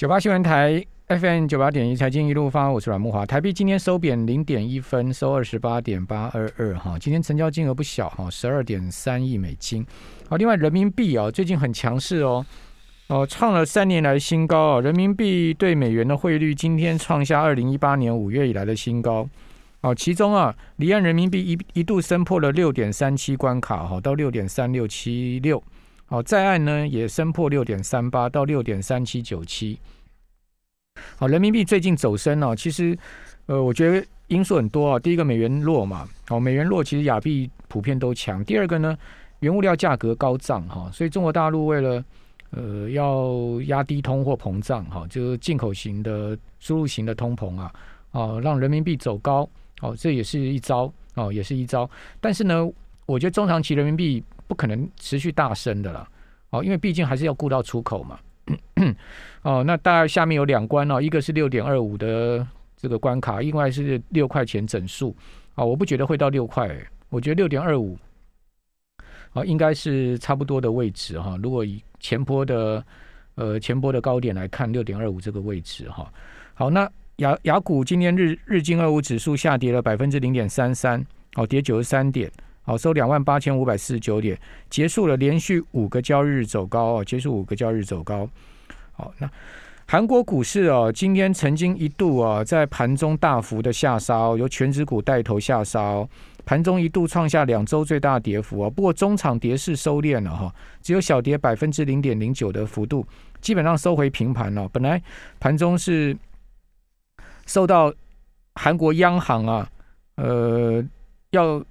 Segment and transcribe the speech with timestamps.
[0.00, 3.26] 九八新闻台 FM 九八点一财经一路发，我是阮木华。
[3.26, 6.98] 台币今天收贬零点一分，收二十八点八二二哈。
[6.98, 9.86] 今天成交金额不小哈，十二点三亿美金。
[10.26, 12.46] 好，另外人民币啊，最近很强势哦，
[13.08, 14.80] 哦，创了三年来新高啊。
[14.80, 19.28] 人民币对美元的汇率今天创下二零一八年五月以来的新高。
[19.82, 25.62] 哦，其中啊，离岸人民币一一度升破了六点三七关卡哈，到六点三六七六。
[26.10, 29.78] 好，在岸呢也升破六点三八到六点三七九七。
[31.16, 32.98] 好，人民币最近走升哦，其实
[33.46, 34.98] 呃，我觉得因素很多啊。
[34.98, 38.44] 第一个，美元弱嘛，哦，美元弱，其实亚币普遍都强。
[38.44, 38.98] 第二个呢，
[39.38, 42.04] 原物料价格高涨哈，所以中国大陆为了
[42.50, 47.72] 呃要压低通货膨胀哈，就是进口型的、输入型的通膨啊，
[48.10, 49.48] 哦，让人民币走高，
[49.80, 51.88] 哦，这也是一招哦，也是一招。
[52.20, 52.68] 但是呢，
[53.06, 54.24] 我觉得中长期人民币。
[54.50, 56.08] 不可能持续大升的了，
[56.50, 58.18] 哦，因为毕竟还是要顾到出口嘛。
[59.42, 62.44] 哦，那大概下面有两关哦，一个是六点二五的
[62.76, 65.14] 这个关卡，另外是六块钱整数。
[65.54, 66.68] 啊，我不觉得会到六块，
[67.10, 67.96] 我觉得六点二五，
[69.34, 71.38] 啊，应该是差不多的位置哈。
[71.40, 72.84] 如果以前波的
[73.36, 76.12] 呃前波的高点来看，六点二五这个位置哈。
[76.54, 81.06] 好，那雅雅股今天日日经二五指数下跌了百分之零点三三，
[81.36, 82.28] 哦，跌九十三点。
[82.62, 88.28] 好，收两万八千五百四十九点，结束了连续五个交易日走高哦，结束五个交易日走高。
[88.92, 89.28] 好，那
[89.86, 96.08] 韩国股市哦，今天曾经一度啊，在盘中大幅的下杀，哦由全指股带头下杀，哦
[96.44, 98.70] 盘中一度创下两周最大跌幅啊。
[98.70, 103.04] 不过中场跌势收敛了哈，只有小跌百分之零点零九的幅度，
[103.40, 104.68] 基本上收回平盘了。
[104.68, 105.02] 本来
[105.40, 106.16] 盘中是
[107.46, 107.92] 受到
[108.54, 109.68] 韩国央行啊，
[110.16, 110.84] 呃，
[111.30, 111.64] 要。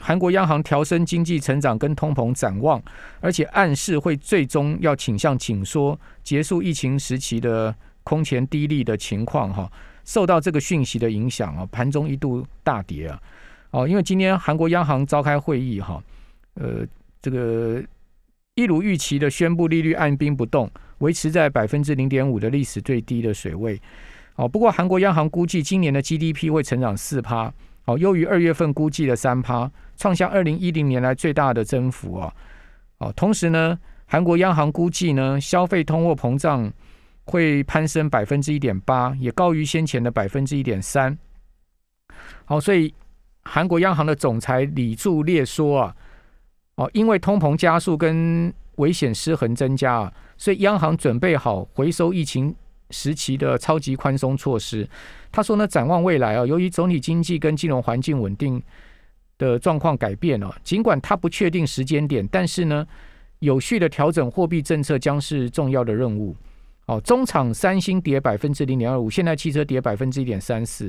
[0.00, 2.82] 韩国央行调升经济成长跟通膨展望，
[3.20, 9.70] 而且暗示会最终要倾向紧缩，结束疫情时期的空前低利的情况哈。
[10.04, 13.20] 受到这个讯息的影响啊，盘中一度大跌啊。
[13.70, 16.00] 哦，因为今天韩国央行召开会议哈，
[16.54, 16.86] 呃，
[17.20, 17.82] 这个
[18.54, 23.80] 一如预期的宣布利率按兵不动，维持在百分之零点五的历史最低的水位。
[24.36, 27.52] 哦，不过韩国央行估计今年的 GDP 会成长四趴。
[27.86, 32.34] 哦，优于二月份估计的三趴，创下二零一零年来最大的增幅啊！
[32.98, 36.72] 哦，同时呢，韩国央行估计呢，消费通货膨胀
[37.24, 41.16] 会攀升百分之一点八，也高于先前的百分之一点三。
[42.44, 42.92] 好，所以
[43.44, 45.96] 韩国央行的总裁李柱烈说啊，
[46.74, 52.52] 哦，因为通膨加速跟危险失衡增加啊，所以央行准备好回收疫情。
[52.90, 54.88] 时期的超级宽松措施，
[55.32, 58.62] 他说呢，展望未来啊，由于总体经济跟金融环境稳定
[59.38, 62.86] 的状况改变了，尽管他不确定时间点，但是呢，
[63.40, 66.34] 有序的调整货币政策将是重要的任务。
[66.86, 70.88] 哦，中场三星跌百分之零点二五，现代汽车跌百分之一点三四。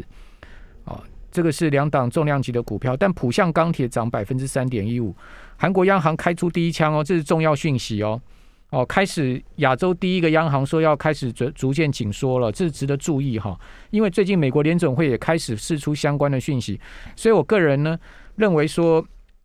[0.85, 5.15] 哦，这个是两档重量级的股票，但浦项钢铁涨百分之三点一五。
[5.57, 8.21] 韩国央行开出第一枪哦，这是重要讯息哦。
[8.69, 13.57] 哦，开始亚洲第一个央行说要开始逐逐渐紧缩了，这是值得注意哈。
[13.91, 16.77] 因为最近美国联准会也开始释出相关的讯息，
[17.15, 17.97] 所以我个人呢
[18.35, 19.01] 认为说，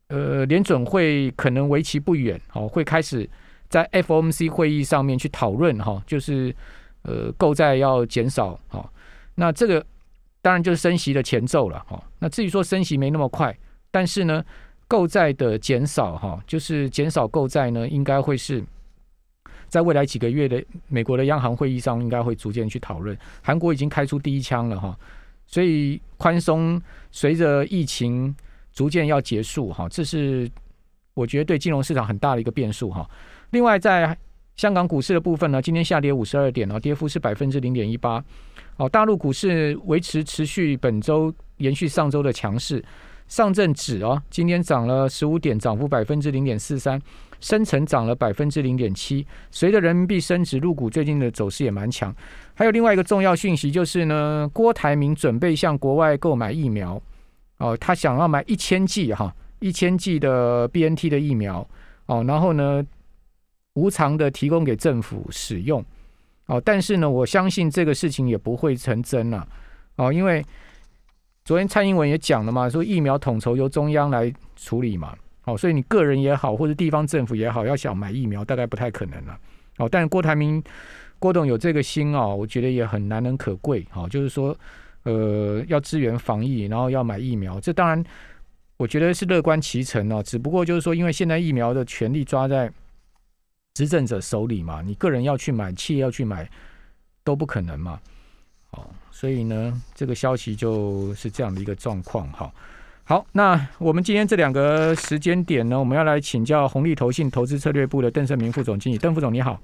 [0.08, 3.28] 呃，联准会可能为期不远，哦，会开始
[3.68, 6.52] 在 FOMC 会议上面去讨论哈，就是
[7.02, 8.84] 呃购债要减少哈。
[9.36, 9.86] 那这个
[10.40, 12.02] 当然就是升息的前奏了哈。
[12.18, 13.56] 那至于说升息没那么快，
[13.92, 14.44] 但是呢，
[14.88, 18.64] 购债的减少哈，就是减少购债呢，应该会是。
[19.72, 23.16] 在未来几个月的美国的央行会议上，应该会逐渐去讨论。
[23.40, 24.94] 韩国已经开出第一枪了哈，
[25.46, 26.78] 所以宽松
[27.10, 28.36] 随着疫情
[28.74, 30.46] 逐渐要结束哈，这是
[31.14, 33.08] 我觉得对金融市场很大的一个变数哈。
[33.52, 34.14] 另外，在
[34.56, 38.22] 香港股市的部分呢，今天下跌五十二点哦，跌幅是百分之零点一八。
[38.76, 42.84] 哦，大陆股市维持持续本周延续上周的强势，
[43.26, 47.00] 上证指哦，今天涨了十五点，涨幅百分之零点四三。
[47.42, 52.14] 深成涨了百分之零点七，随着人民币升值，入股最近的走势也蛮强。
[52.54, 57.02] 还有另外一个重要讯息就是呢，郭台铭准备向国外购买疫苗，
[57.58, 61.68] 哦，他想要买一千剂哈，一千剂的 B N T 的疫苗，
[62.06, 62.80] 哦，然后呢，
[63.74, 65.84] 无偿的提供给政府使用，
[66.46, 69.48] 哦，但是呢，我相信这个事情也不会成真了，
[69.96, 70.44] 哦，因为
[71.44, 75.12] 昨天蔡英文也讲了嘛，说疫苗统筹由中央来处理嘛。
[75.44, 79.38] 哦，所以你个人也好，或者地方政府也好，要想买疫苗，大概不太可能了。
[79.78, 80.62] 哦，但是郭台铭、
[81.18, 83.84] 郭董有这个心哦，我觉得也很难能可贵。
[83.90, 84.56] 好，就是说，
[85.02, 88.04] 呃，要支援防疫，然后要买疫苗，这当然
[88.76, 90.22] 我觉得是乐观其成哦。
[90.22, 92.70] 只不过就是说，因为现在疫苗的权力抓在
[93.74, 96.48] 执政者手里嘛，你个人要去买，企业要去买，
[97.24, 97.98] 都不可能嘛。
[98.70, 102.52] 哦，所以呢，这个消息就是这样的一个状况哈。
[103.12, 108.96] 好，那我们今天这两个时间点呢，我们要来请教红利投信投资策略部的邓胜明副总经理。
[108.96, 109.60] 邓副总你好，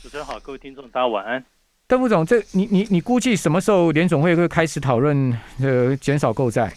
[0.00, 1.44] 主持人好，各位听众大家晚安。
[1.88, 6.72] 邓副总，这你你你估计什么时候联总会会开始讨论呃减少购债？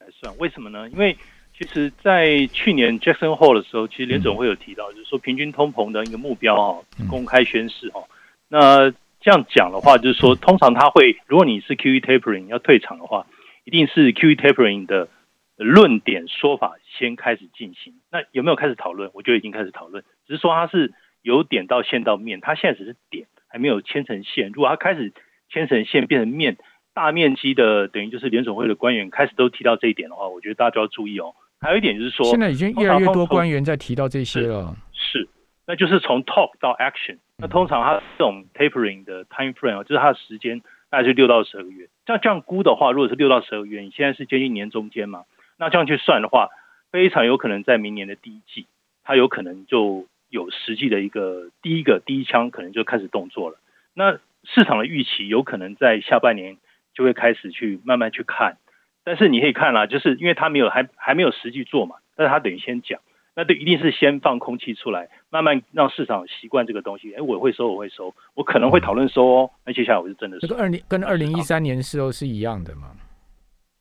[0.00, 0.86] 来算，为什么呢？
[0.90, 1.16] 因为
[1.58, 8.04] 其实，在去年 Jackson Hole 的时候，其实联总会有提到，就是说平均通膨的一个目标哦，公开宣示哦。
[8.46, 8.92] 那
[9.26, 13.26] 这样讲的话，就是说，通常他会，如果你是 QE tapering 要退场的话，
[13.64, 15.08] 一定是 QE tapering 的
[15.56, 17.94] 论点说法先开始进行。
[18.12, 19.10] 那有没有开始讨论？
[19.14, 24.52] 我觉得已经开始讨论，只是说它是由点到线到面，它现在只是点，还没有牵成线。
[24.54, 25.12] 如果它开始
[25.50, 26.56] 牵成线变成面，
[26.94, 31.34] 大面积的等于就是联总会的官员开始都提到这一点的话，我觉得大家就要注意哦。
[31.60, 34.76] 还有一点就是说，现在已经越来越多官员在提到这些了。
[34.92, 35.28] 是，
[35.66, 37.18] 那就是从 talk 到 action。
[37.38, 41.88] 那通常它这种 tapering 的 time frame 就是它的时间大概是六到十二个月。
[42.06, 45.24] 像这样估的话，如果是六到十二个月，你现在是接近年中间嘛？
[45.58, 46.48] 那这样去算的话，
[46.90, 48.66] 非常有可能在明年的第一季，
[49.04, 53.58] 它有可能就有实际的一个第一个第一枪，可能就开始动作了。
[53.92, 56.56] 那市场的预期有可能在下半年
[56.94, 58.56] 就会开始去慢慢去看。
[59.04, 63.00] 但是你可以看啦，就是因为他没有还还没有实际做嘛，但是他等于先讲，
[63.34, 67.12] 那对一定是先放空气出来，慢慢让市场习惯这个东西。
[67.12, 69.50] 哎，我会收，我会收，我可能会讨论收哦。
[69.66, 72.92] 那接下来我是真的这个二零跟二零一三年时候是一样的嘛？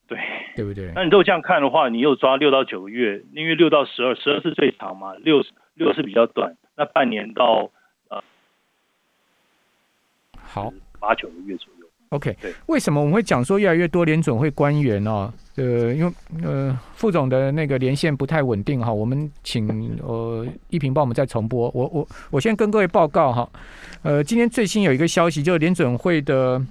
[0.05, 0.19] 对，
[0.53, 0.91] 对不对？
[0.93, 7.69] 那你如果这样看的话，你又抓六到九个月，因为六到十二，十二是最长嘛，六六是比较短，那半年到
[8.09, 8.21] 呃
[10.37, 11.74] 好八九个月左右。
[12.09, 12.37] OK，
[12.67, 15.33] 为什么我们会讲说越来越多联准会官员哦？
[15.55, 16.13] 呃，因为
[16.43, 21.69] 呃副总的那个连线不太稳定哈，我们请呃一平帮我们再重播。
[21.73, 23.49] 我我我先跟各位报告哈，
[24.03, 26.61] 呃，今天最新有一个消息，就是联准会的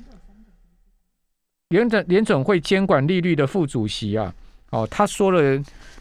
[1.70, 4.32] 联准联准会监管利率的副主席啊，
[4.70, 5.60] 哦，他说了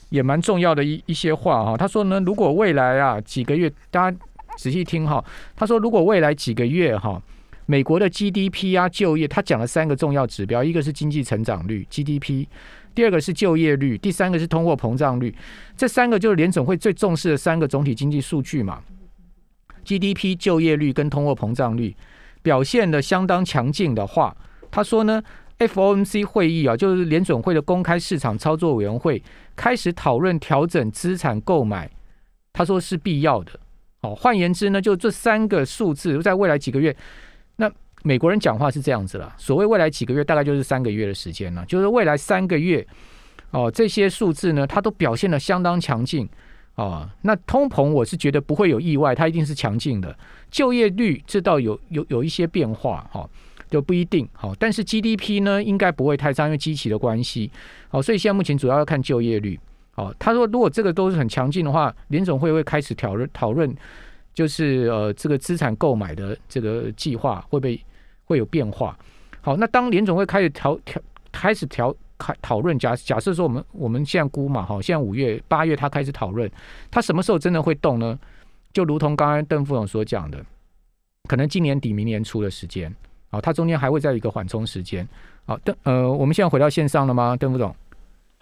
[0.09, 1.75] 也蛮重要的一一些话哈。
[1.75, 4.18] 他说呢，如果未来啊几个月，大家
[4.57, 5.24] 仔细听哈，
[5.56, 7.21] 他说如果未来几个月哈。
[7.65, 12.45] 美国的 GDP 啊，就业，他讲了三个重要指标，一个是经济成长率 GDP，
[12.94, 15.33] 第二个是就业率，第三个是通货膨胀率。
[15.77, 18.81] 这三个就是联总会最重视的三个总体经济数据嘛。
[19.86, 21.95] GDP、就业率跟通货膨胀率
[22.42, 24.36] 表现的相当强劲的话，
[24.69, 25.24] 他说呢
[25.59, 29.21] ，FOMC 会议啊，就是联总会的公开市场操作委员会
[29.56, 31.89] 开始讨论调整资产购买，
[32.51, 33.59] 他说是必要的。
[34.01, 36.95] 哦，换言之呢，就这三个数字在未来几个月。
[38.04, 41.66] 美国人讲话是这样子了，所谓未来几个月，大概就是三个月的时间了。
[41.66, 42.86] 就是未来三个月，
[43.52, 46.28] 哦，这些数字呢，它都表现的相当强劲
[46.76, 47.10] 哦。
[47.22, 50.14] 那通膨，我是觉得不会有意外，它一定是强劲的。
[50.52, 53.28] 就业率这倒有有有一些变化哈，
[53.70, 54.54] 就不一定好。
[54.56, 57.50] 但是 GDP 呢，应该不会太差，因为机器的关系。
[57.88, 59.58] 好，所以现在目前主要要看就业率。
[59.96, 63.74] 好，他说如果这个都是很强劲的话，联总会会开始讨论讨论。
[64.34, 67.68] 就是呃，这个资产购买的这个计划会不
[68.25, 68.98] 会会有变化？
[69.42, 76.50] 好，那当联总会开始调调开始调开讨论，假假设说我们我们现在估嘛，哈，现在五月八月他开始讨论，
[76.90, 78.18] 他什么时候真的会动呢？
[78.72, 80.44] 就如同刚刚邓副总所讲的，
[81.28, 82.94] 可能今年底明年初的时间，
[83.30, 85.07] 好，它中间还会再有一个缓冲时间。
[85.45, 87.36] 好，邓呃，我们现在回到线上了吗？
[87.38, 87.76] 邓副总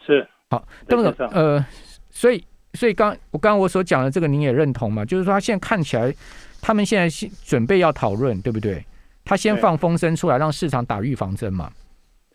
[0.06, 1.66] 是好，邓副总呃，
[2.10, 2.44] 所以。
[2.74, 5.04] 所以刚我刚刚我所讲的这个您也认同嘛？
[5.04, 6.16] 就是说他现在看起来，
[6.62, 8.82] 他们现在是准备要讨论，对不对？
[9.24, 11.70] 他先放风声出来，让市场打预防针嘛。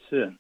[0.09, 0.33] 是，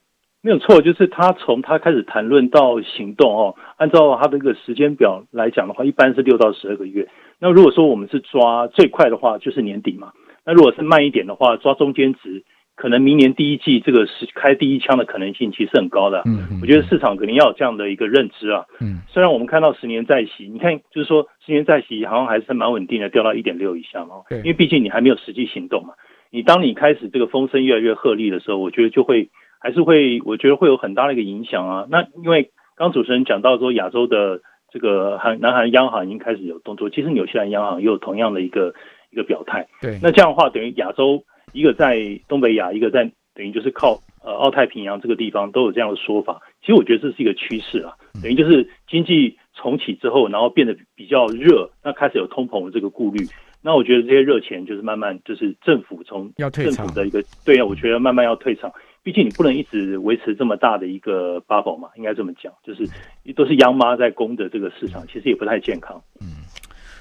[0.42, 0.80] 没有错。
[0.80, 7.08] 就是他从他开始谈论到行动哦，按照他的一个时间表来讲的话，一般是六到十二个月。
[7.38, 10.12] 那如果说我们是抓最快的话，就是年底嘛。
[10.44, 12.44] 那如果是慢一点的话，抓中间值。
[12.76, 16.20] 可能明年第一季这个是开第一枪的可能性其实很高的。
[16.26, 18.66] 嗯，我觉得市场肯定要有这样的一个认知啊。
[18.80, 24.16] 嗯，虽然我们看到十年债息，你看就是说十年债息好像还是蛮稳定的，掉到一点六以下嘛。
[24.28, 25.94] 对，因为毕竟你还没有实际行动嘛。
[26.30, 31.86] 你当你开始这个风声越来越鹤唳的时候，我觉得就会还是会，我觉得会有很大的一个影响啊。
[31.90, 34.40] 那因为刚主持人讲到说亚洲的
[34.70, 38.74] 这个韩南韩央行已经开始有动作，其实纽西兰央行也有同样的一个
[39.10, 39.66] 一个表态。
[39.80, 41.24] 对，那这样的话等于亚洲。
[41.52, 46.42] 一个在东北亚，一个在等于就是靠呃澳太平洋这个地方都有这样的说法。
[46.60, 53.26] 其实我觉得这是一个趋势啊，等于就是经济重启之后，然后变得比较热，那开始有通膨的这个顾虑。
[53.60, 58.70] 那我觉得这些热钱就是慢慢就是政府从要退场的一个对啊，我觉得慢慢要退场。
[59.02, 62.88] 毕竟你不能一直维持这么大的一个 bubble 嘛，应该这么讲，就是
[63.34, 66.00] 都是央妈在供的这个市场，其实也不太健康。
[66.20, 66.28] 嗯，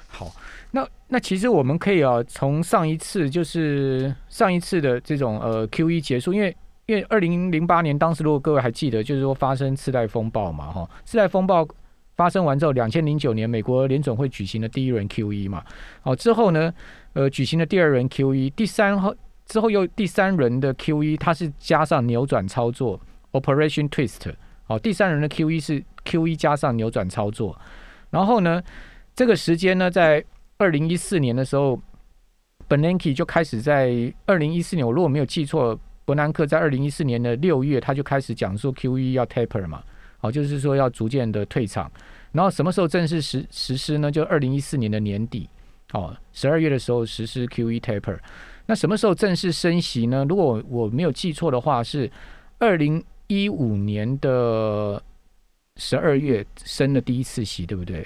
[0.07, 0.25] 好。
[0.71, 6.55] 那那其实我们可以啊，从上一次就是上一次的这种呃 Q E 结束，因为
[6.87, 11.65] 因为二零零八年当时如果各位还记得，就是说发生次贷风暴嘛，哈，次贷风暴
[12.15, 15.63] 发生完之后，两千零九年美国联总会举行了第一轮 Q E 嘛，
[16.03, 16.73] 哦之后呢，
[17.13, 22.99] 呃，举行了第二轮 Q E，第三后之后又第三轮的 Q E，它是加上扭转操作
[23.33, 24.33] Operation Twist，
[24.67, 27.59] 哦，第三轮的 Q E 是 Q E 加上扭转操作，
[28.09, 28.61] 然后呢，
[29.15, 30.23] 这个时间呢在
[30.57, 31.79] 二零一四年的时候
[32.69, 39.83] ，Bernanke 就开始在二零一四年，我如果没有记错，伯南克在二零一四年的六月，他就开始讲说 QE 要 taper 嘛，
[40.25, 41.91] 好，就是说要逐渐的退场。
[42.31, 44.11] 然后什么时候正式实实施呢？
[44.11, 45.47] 就二零一四年的年底，
[45.93, 48.17] 哦，十二月的时候实施 QE taper。
[48.65, 50.25] 那什么时候正式升息呢？
[50.27, 52.09] 如果我没有记错的话，是
[52.57, 55.01] 二零一五年的
[55.77, 58.05] 十二月升了第一次息，对不对？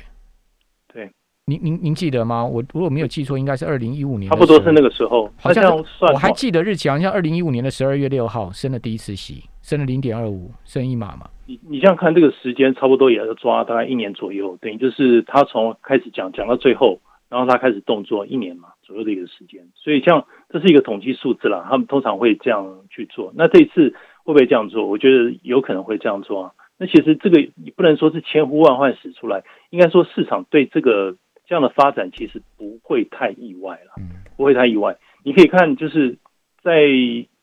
[0.93, 1.09] 对
[1.45, 2.45] 您您您记得吗？
[2.45, 5.31] 我如果没有记错，应该是二零一五年，差不多是那个时候。
[5.38, 5.75] 好像
[6.13, 11.29] 我还记得日期，好像二零一五年的十二月六号升了第一次息，升了零点二五，升一码嘛。
[11.45, 16.99] 你你这样看这个时间，差不多也要抓大概一年左右，等于就是他从开始讲讲到最后，
[17.29, 19.61] 然后他开始动作一年嘛左右的一个时间。
[19.75, 23.31] 所以像这是一个统计数字啦，他们通常会这样去做。
[23.35, 23.91] 那这一次
[24.23, 24.88] 会不会这样做？
[24.88, 26.51] 我觉得有可能会这样做啊。
[26.79, 31.15] 那其实这个你不能说是千呼万唤始出来，应该说市场对这个。
[31.47, 33.93] 这样的发展其实不会太意外了，
[34.38, 34.95] 不会太意外。
[35.23, 36.15] 你可以看，就是
[36.61, 36.85] 在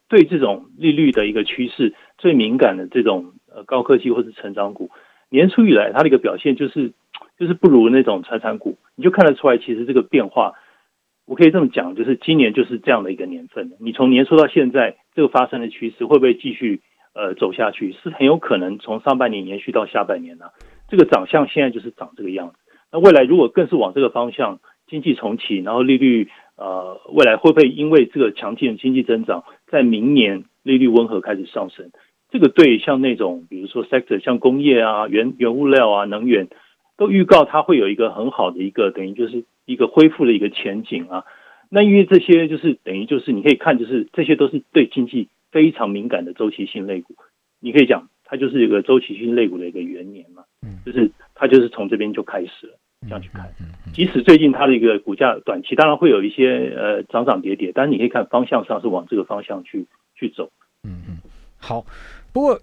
[0.06, 4.90] 对这种利率的一个趋势最敏感的这种呃高科技或是成长股，
[5.28, 6.92] 年初以来它的一个表现就是
[7.38, 10.54] 就是不如那种传产股，你就看得出来，其实这个变化，
[11.26, 13.72] 我可以这么讲，就是今年就是这样的一个年份。
[13.80, 16.80] 你从年初到现在，这个发生的趋势会不会继续
[17.14, 17.92] 呃走下去？
[17.92, 20.46] 是很有可能从上半年延续到下半年呢。
[20.88, 22.54] 这个长相现在就是长这个样子。
[22.92, 31.90] 那未来如果更是往这个方向，经济重启，然后利率呃，未来会不会因为这个强劲的经济增长，在明年利率温和开始上升？
[32.30, 36.48] 这个对像那种比如说 sector，像工业啊、原原物料啊、能源，
[36.96, 41.24] 都预告它会有一个很好的一个等于就是一个恢复的一个前景啊。
[41.68, 47.14] 那因为这些就是等于就是你可以看，就是这些都是对经济非常敏感的周期性类股，
[47.60, 51.10] 你可以讲它就是一个周期性类股的一个元年嘛，嗯，就是。
[51.38, 53.46] 它就是从这边就开始了，这样去看。
[53.92, 60.50] 即使最近它的一个股价短期当然会有一些呃涨涨跌跌，但是你可以看方向上是往这个方向去去走。
[60.82, 61.18] 嗯嗯，
[61.66, 61.84] 好。
[62.32, 62.60] 不过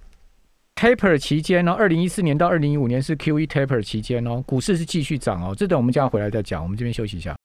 [0.76, 5.54] taper 期间呢，二零一四年到二零一五年是 Q E taper 期间哦，股市是继续涨哦。
[5.54, 6.64] 这等我们这样回来再讲。
[6.64, 7.36] 我们这边休息一下。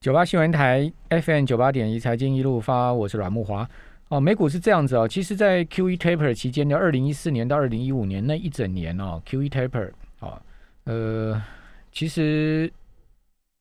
[0.00, 3.68] 九八新闻台 FM 九八点一财经一路发，我是阮木华。
[4.08, 5.06] 哦，美股是这样子哦。
[5.06, 10.42] 其实，在 Q E taper 期间的二零一四年到二零一五年那一整年哦，Q E taper 啊，
[10.84, 11.40] 呃，
[11.92, 12.72] 其实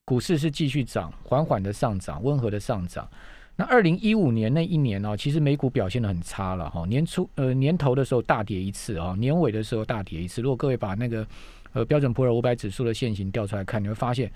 [0.06, 3.08] 股市是继续涨，缓缓的上涨，温和的上涨。
[3.60, 6.86] 那二零一五年那一年哦，其实美股表现的很差了哈。
[6.86, 10.42] 年初呃年头的时候大跌一次啊，年尾的时候大跌一次。
[10.42, 11.28] 如果各位把那个
[11.74, 14.32] 呃标准普尔五百指数的线型调出来看，你会发现。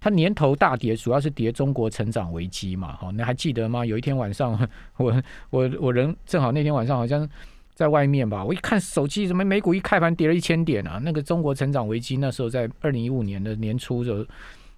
[0.00, 2.96] 它年头大跌，主要是跌中国成长危机嘛？
[2.96, 3.86] 哈，你还记得吗？
[3.86, 4.58] 有一天晚上，
[4.96, 7.28] 我我我人正好那天晚上好像
[7.72, 10.98] 在外面吧，我一看手机，怎么美股一开盘跌了一千点啊？
[11.04, 14.26] 那个中国成长危机那时候在二零一五年的年初就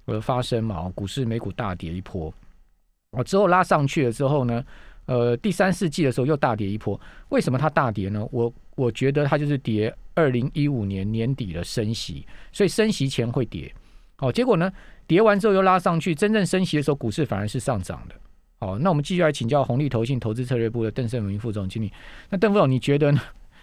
[0.05, 2.31] 呃发生嘛，股市美股大跌一波，
[3.17, 4.65] 哦之后拉上去了之后呢，
[5.07, 7.01] 呃第三四季的时候又大跌一波。
[7.31, 8.27] 为什么它大跌呢？
[8.31, 13.73] 我我觉得它就是跌二零一五年年底的升息，所以升息前会跌。
[14.17, 14.71] 好，结果呢？
[15.07, 18.15] 跌完之后又拉上去，真正升息的时候，股市反而是上涨的。
[18.59, 21.93] 好，那我们继续来请教红利投信投资策略部的邓胜明副总经理。
[22.31, 23.21] 那邓副总，你觉得呢？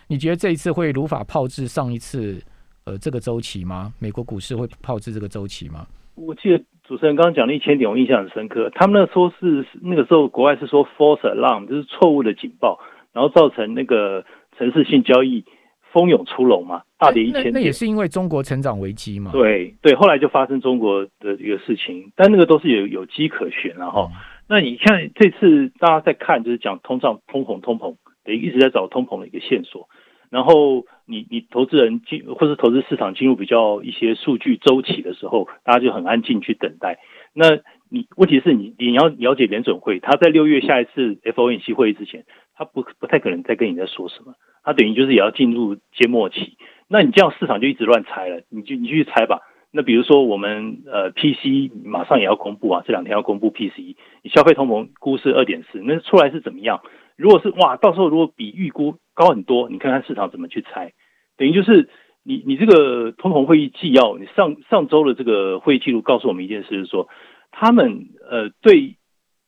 [0.07, 2.39] 你觉得这一次会如法炮制上一次
[2.83, 3.91] 呃这个周期吗？
[3.97, 5.87] 美国股市会炮制这个周期吗？
[6.13, 8.69] 我记得主持人刚刚讲了一千点，我印象很深刻。
[8.75, 12.81] 他们那说是那个时候国外是说 false alarm，就是错误的警报，
[13.13, 14.25] 然后造成那个
[14.57, 15.45] 城市性交易。
[15.93, 19.31] 蜂拥出笼嘛，大跌一千那也是因为中国成长危机嘛。
[19.33, 24.09] 对对，后来就发生中国的一个事情，但那个都是有有机可循然后，
[24.47, 29.89] 那你看这次大家在看，就是讲通胀、通膨、通膨，等于一直在找通膨的一个线索。
[30.31, 36.97] 然后你你投资人进或是投资市场进入比较一些数据周期的时候，大家就很安静去等待。
[37.33, 37.59] 那
[37.89, 42.23] 你问题是你你要了解联准会，他在六月下一次 FOMC 会议之前，
[42.55, 44.33] 他不不太可能再跟你在说什么。
[44.63, 46.57] 他等于就是也要进入缄默期，
[46.87, 49.41] 那你这样市场就一直乱猜了，你就你去猜吧。
[49.73, 56.81] 那比如说我们呃 PC 马上也要公布啊，这两天要公布 PC，你消费通膨估是二点四，那出来是怎么样？
[57.21, 60.93] 如果是哇，到时候如果比预估高很多，你看看市场怎么去猜？
[61.37, 61.87] 等于就是
[62.23, 67.07] 你你这个通膨会议纪要，你上上周的这个会议记录告诉我们一件事，是说
[67.51, 68.97] 他们呃对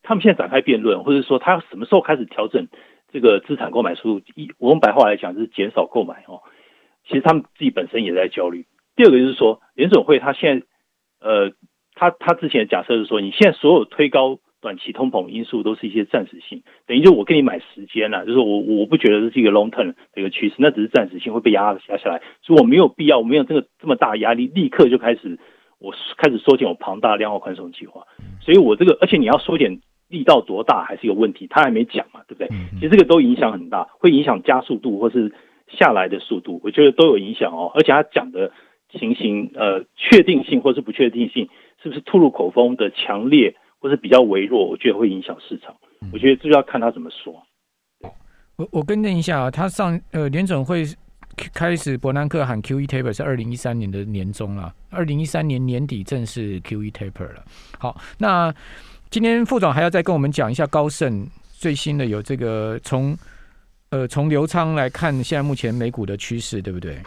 [0.04, 2.68] 他们现在展开辩论，或者说他什么时候开始调整
[3.12, 4.26] 这个资产购买速度？
[4.36, 6.42] 一我用白话来讲，就是减少购买哦。
[7.08, 8.68] 其实他们自己本身也在焦虑。
[8.96, 10.66] 第二个就是说，联总会他现在
[11.20, 11.52] 呃，
[11.96, 14.38] 他他之前假设是说，你现在所有推高。
[14.64, 25.38] 短期通膨因素都是一些暂时性，等于就我跟你买时间了，就是我我不觉得这是一个 long term 的一个趋势，那只是暂时性会被压压下来，所以我没有必要，我没有这个这么大压力，立刻就开始
[25.80, 28.08] 我开始缩减我庞大量化宽松计划，
[28.40, 32.48] 所以我这个而且你要缩减力道多大还是一个问题，他还没讲嘛，对不对？
[32.76, 35.34] 其实这个都影响很大，会影响加速度或是
[35.68, 38.54] 下来的速度，我觉得都有影响哦，而且他讲的
[38.98, 41.50] 情形呃确定性或是不确定性
[41.82, 43.56] 是不是吐露口风的强烈？
[43.84, 45.76] 或是比较微弱，我觉得会影响市场。
[46.14, 47.44] 我觉得这就要看他怎么说。
[48.56, 50.86] 我我更正一下啊，他上呃联总会
[51.54, 57.44] 开始伯南克喊 Q E taper 是二零一三年的年中了，二零一三年年底正式 Q E taper 了。
[57.78, 58.54] 好，那
[59.10, 63.18] 今天副总还要再跟我们讲一下高盛最新的有这个从
[63.90, 66.98] 呃从流仓来看现在目前美股的趋势，对不对？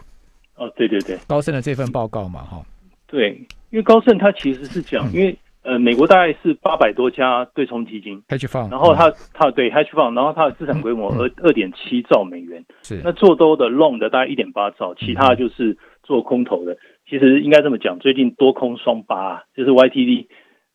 [0.56, 2.62] 哦，对对对，高盛的这份报告嘛，哈。
[3.06, 3.30] 对，
[3.70, 5.34] 因为高盛他其实是讲，因为。
[5.66, 16.76] 呃，美国大概是八百多家对冲基金，hedge fund，然后它它对 hedge fund，然后它的资产规模二二点七兆美元，是那做多的 long 的大概一点八兆，其他就是做空头的。
[17.08, 20.26] 其实应该这么讲，最近多空双八，就是 YTD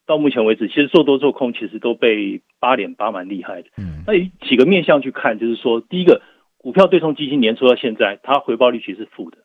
[0.06, 3.70] 到目前为止，其实做多做空其实都被八点八蛮厉害的。
[3.78, 4.14] 嗯，那
[4.46, 6.22] 几个面向去看，就是说，第一个，
[6.58, 9.38] 股票对冲基金年初到现在，它回报率其实是负的，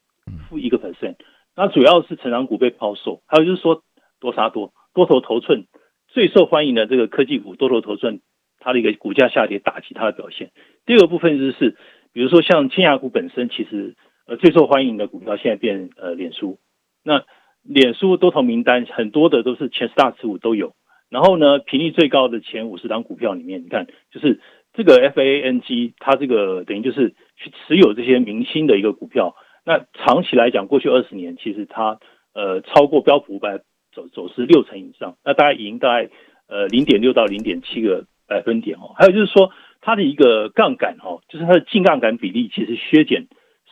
[0.48, 1.14] 负一个 percent。
[1.54, 3.82] 那主要是成长股被抛售，还有就是说
[4.18, 4.72] 多杀多。
[4.96, 5.66] 多头头寸
[6.08, 8.20] 最受欢迎的这个科技股，多头头寸，
[8.60, 10.52] 它的一个股价下跌打击它的表现。
[10.86, 11.76] 第二个部分就是，
[12.14, 13.94] 比如说像千雅股本身，其实
[14.26, 16.58] 呃最受欢迎的股票现在变呃脸书。
[17.04, 17.24] 那
[17.62, 20.72] 脸书多头名单很多的都是前十大持股都有。
[21.10, 24.40] 然后呢，频率最高的前五十档股票里面，你看就是
[24.72, 29.36] 这个 FANG，它这个等于就是去持有这些明星的一个股票。
[29.66, 31.98] 那长期来讲，过去二十年其实它
[32.32, 33.60] 呃超过标普五百。
[33.96, 36.10] 走走势六成以上，那大概赢大概
[36.48, 38.92] 呃零点六到零点七个百分点哦。
[38.94, 43.26] 还有就是说，它的一个杠杆哦，就是它的净杠杆比例其实削减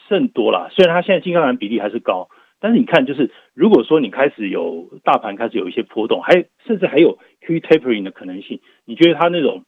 [0.08, 0.68] 甚多啦。
[0.70, 9.64] 虽然它现在净杠杆比例还是高，但是你看，就是如果说你开始有大盘开始有一些波动，还甚至还有 Q tapering 的可能性，你觉得它那种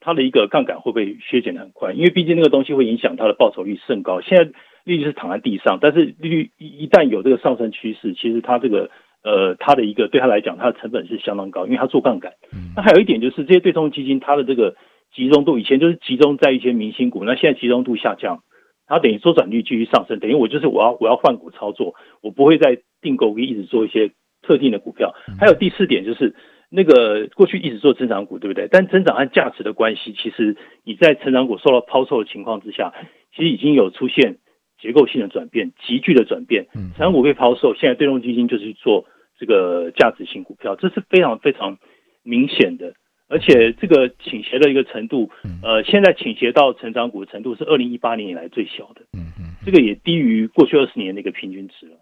[0.00, 1.92] 它的一个杠杆会不会削减的很快？
[1.92, 4.20] 因为毕竟那个东西会影响它的报酬率甚高。
[4.20, 4.50] 现在
[4.82, 8.90] 利率是躺在地上，但是利率一旦有这个上升趋势，其实它这个。
[9.22, 12.32] 呃，它的一个对他来讲，它的成本是相当高，因为它做杠杆。
[12.74, 14.76] 那还有一点就是，这些对冲基金它的这个
[15.14, 18.42] 集中度，以前就是集中在一些明星股，那现在集中度下降，
[18.86, 25.14] 它等于周转率继续上升，等于我就是我要我要换股操作，我不会再定购一直做一些特定的股票。
[25.38, 26.34] 还有第四点就是，
[26.70, 28.68] 那个过去一直做增长股，对不对？
[28.70, 32.94] 但增长和价值的关系，其实你在成长股受到抛售的情况之下，
[33.36, 34.38] 其实已经有出现。
[34.80, 39.04] 结构性的转变，急剧的转变，成长股被抛售，现在对冲基金就是做
[39.38, 41.78] 这个价值型股票，这是非常非常
[42.22, 42.94] 明显的，
[43.28, 45.30] 而且这个倾斜的一个程度，
[45.62, 51.96] 呃，现在倾斜到成长股的程度是二零一八年以来最小的，嗯嗯，这个也低于过去二十年的一个平均值了。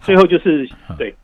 [0.00, 1.14] 最后就是对，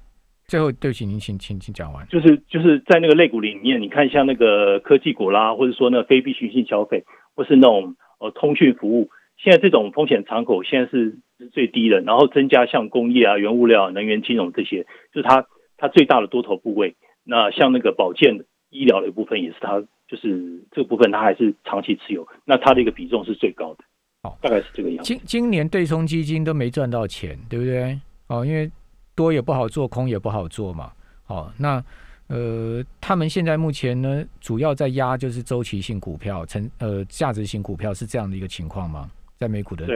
[0.46, 9.11] 最后对不起，您请请请讲完，就是就是在那个类股里面，你看像那个科技股啦，或者说那非必需性消费，或是那种呃通讯服务。
[9.38, 11.18] 现在这种风险敞口现在是
[11.53, 15.46] 最低的，然后增加像工业啊、原物料、能源、金融这些，就是它
[15.77, 16.96] 它最大的多头部位。
[17.24, 23.85] 那像那个保健、医疗的一部分也是它，就是这个部分它还是长期持有，那它的一个比重是最高的。
[24.22, 25.05] 好，大概是这个样子。
[25.05, 27.96] 今今年对冲基金都没赚到钱，对不对？
[28.27, 28.68] 哦，因为
[29.14, 30.90] 多也不好做，空也不好做嘛。
[31.24, 31.83] 好，那
[32.27, 39.09] 呃，他们现在目前呢，主要在压就是周期性股票、成呃价值型股票，是这样的一个情况吗？
[39.38, 39.87] 在美股的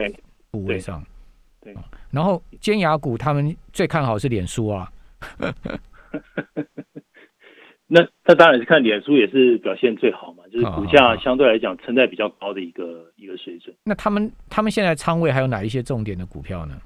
[0.51, 1.03] 部位上，
[1.61, 1.75] 对，
[2.11, 4.89] 然后尖牙股他们最看好是脸书啊，
[7.87, 13.75] 那那当然是看脸书也是表现最好嘛，就是股价相对来讲撑在比较高的一个一个水准。
[13.83, 16.79] 那他们他们现在仓位还有哪一些重点的股票呢？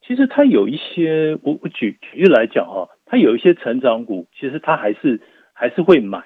[0.00, 5.20] 其实它有一些，我我举举例来讲哈，它有一些成长股，其实它还是
[5.52, 6.24] 还是会买，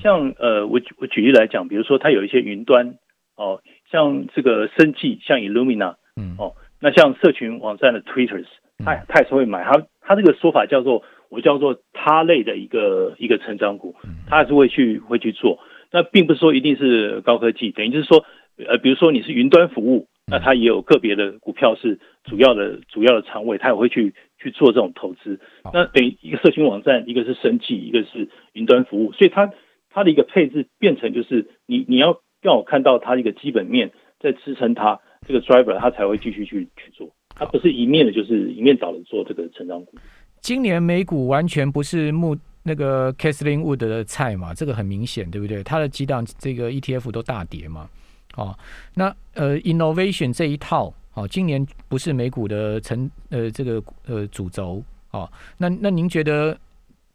[0.00, 2.96] 像呃，我我举例来讲，比如说它有一些云端
[3.34, 3.60] 哦。
[3.90, 8.44] 像这个生计，像 Illumina，嗯，哦，那像社群网站的 Twitter，
[8.84, 13.94] 他他也是会买，他他这个说法叫做我叫做他类的一个一个成长股，
[14.28, 15.58] 他还是会去会去做。
[15.90, 18.24] 那并不是说一定是高科技，等于就是说，
[18.66, 25.40] 呃，比如说你是云端服务，那它也有个别的股票是主要的主要的仓位，他也会去去做这种投资。
[25.72, 29.50] 那等于一个社群网站，一个是生计，一个是云端服务，所以它
[29.88, 37.10] 它的一个配置变成就是你你要让我看到它一个基本面在支撑它这个 driver，它才会继续去去做。
[37.34, 39.96] 它不是一面的，就是一面倒的做这个成长股。
[40.40, 45.62] 今年美股完全不是木那个 Kathleen Wood 的菜嘛，这个很明显，对不对？
[45.62, 47.88] 它的几档这个 ETF 都大跌嘛。
[48.36, 48.56] 哦，
[48.94, 56.56] 那呃，innovation 这一套，哦，今年不是美股的成呃这个呃主轴，哦，那那您觉得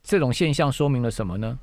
[0.01, 1.57] 这种现象说明了什么呢？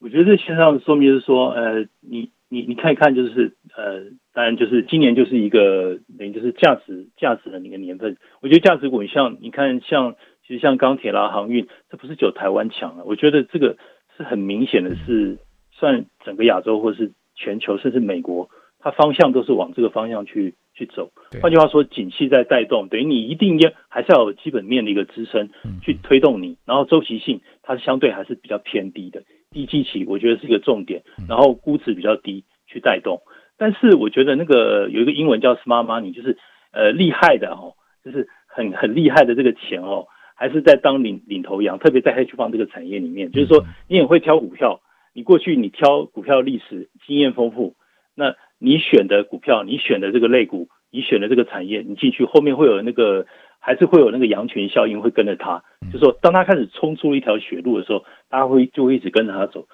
[0.00, 8.16] 我觉得这现象说明是说，呃，你你你看一看，就是呃，当然就是今年就是一个等于就是价值价值的那个年份。
[8.40, 13.76] 我觉得价值股像你看像其实像钢铁啦、航运，这不是只有台湾强啊，我觉得这个
[14.16, 15.38] 是很明显的是
[15.72, 17.12] 算整个亚洲或是。
[17.38, 21.10] 全球甚至美国，它方向都是往这个方向去去走。
[21.42, 25.50] 换句话说，景气在带动，等于你一定要还是要有基本面的一个支撑
[25.82, 26.56] 去推动你。
[26.64, 29.22] 然后周期性它相对还是比较偏低的，
[29.56, 31.02] 低基期我觉得是一个重点。
[31.26, 33.22] 然后估值比较低去带动。
[33.56, 36.36] 但是我觉得那个有一个英文叫 smart money，就是
[36.72, 37.72] 呃厉害的哦，
[38.04, 44.82] 就是很很厉害的这个钱哦，还是在当领领头羊，特别在黑区方这个产业里面，就是说你也会挑股票。
[45.14, 47.74] 你过去你挑股票历史经验丰富，
[48.14, 53.24] 那你选的股票，你选的这个类股，你选的这个产业，你进去后面会有那个，
[53.66, 55.64] 还是会有那个羊群效应会跟着他。
[55.92, 59.66] 就说当他开始冲出一条血路的时候，大家会就会一直跟着他走，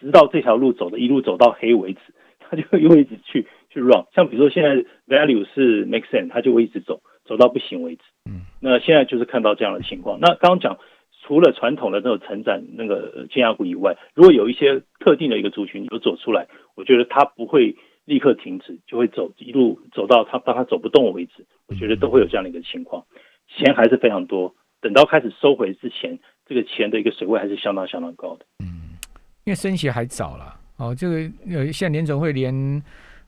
[0.00, 2.00] 直到这条路走的一路走到黑为止，
[2.40, 4.04] 他就又会一直去去 run。
[4.12, 8.02] 像比如说现在 value 是 make sense，他就会一直走，走到不行为止。
[8.28, 10.18] 嗯，那现在就是看到这样的情况。
[10.20, 10.76] 那刚刚讲。
[11.22, 21.44] 除了传统的那种成长那个金牙股以外，如果有一些特定的一个族群有走出来，我觉得它不会立刻停止，就会走一路走到它当它走不动为止。
[21.66, 23.04] 我觉得都会有这样的一个情况，
[23.48, 24.54] 钱还是非常多。
[24.80, 28.46] 等到开始收回之前，这个钱的一个水位还是相当相当高的。
[28.60, 28.96] 嗯，
[29.44, 31.16] 因为升息还早了哦，这个
[31.50, 32.82] 呃，现在联总会连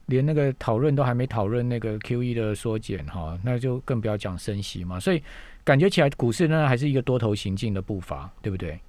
[0.05, 5.21] 连那个讨论都还没讨论那个 Q E 的缩减哈，那就更不要讲升息嘛，所以。
[5.65, 8.79] 感觉起来，股市呢还是一个多头行进的步伐，对不对？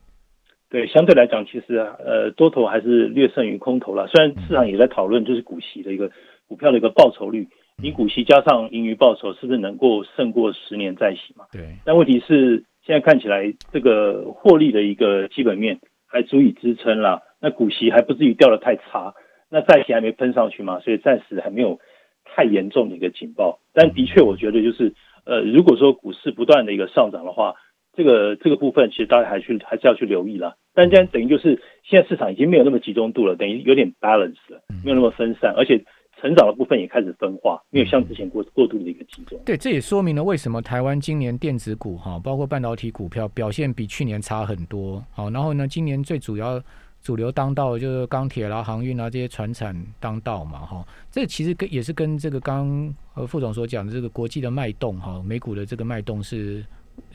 [0.70, 4.06] 对，相对来讲，其实呃，多头还是略胜于空头了。
[4.06, 6.10] 虽然市场也在讨论，就是股息的一个
[6.48, 7.46] 股票的一个报酬率，
[7.82, 11.46] 你股息加上盈余报酬，是不是能够胜过十年再息嘛？
[11.52, 11.76] 对。
[11.84, 19.14] 但问题是，现在看起来这个获利的一个基本面还足以支撑啦，那股息还不至于掉的太差，
[19.50, 21.78] 那债息还没喷上去嘛，所以暂时还没有
[22.24, 23.60] 太严重的一个警报。
[23.72, 24.92] 但的确，我觉得就是。
[25.26, 27.54] 呃，如果说股市不断的一个上涨的话，
[27.92, 30.54] 这个这个部分其实大家还去还是要去留意啦。
[30.74, 35.84] 但这样等于就是现在市场已经没有那么集中度了，等于有点 balance 了，没有那么分散，而且
[36.20, 39.38] 成长的部分也开始分化，没有像之前过过度的一个集中。
[39.44, 45.04] 对，这也说明了为什么台湾今年电子股哈，包括半导体股票表现比去年差很多。
[45.10, 46.62] 好，然后呢，今年最主要。
[47.02, 56.62] 主流当道就是钢铁啦、航运啊这些船产当道嘛，哈，这其实跟也是跟这个刚呃副总所讲的这个国际的脉动哈，美股的这个脉动是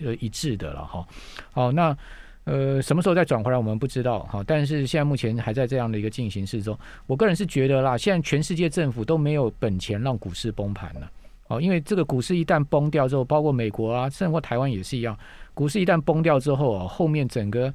[0.04, 1.08] 呃一致的了哈。
[1.52, 1.96] 好，那
[2.45, 6.77] 呃什么时候再转回来我们不知道哈，但是现在目前还在这样的一个进行式中。
[7.05, 11.12] 我个人是觉得啦，现在全世界政府都没有本钱让股市崩盘了
[11.47, 15.17] 哦，因为这个股市一旦崩掉之后，包括美国啊，甚至台湾也是一样，
[15.53, 17.73] 股市一旦崩掉之后啊，后面整个。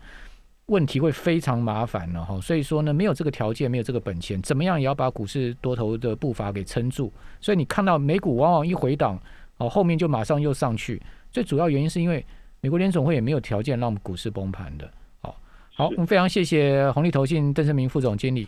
[0.67, 7.13] 问题会非常麻烦了哈，所以说呢，没有这个条件，没有这个本钱，怎么样也要把股市多头的步伐给撑住。
[7.41, 9.21] 所以你看到美股往往一回档，
[9.57, 11.03] 哦，后面就马上又上去。
[11.33, 12.25] 最主要原因是因为
[12.61, 14.91] 美国联总会也没有条件让股市崩盘的。
[15.21, 15.37] 好，
[15.75, 18.47] 好，我们非常谢谢红利投信邓胜明副总经理。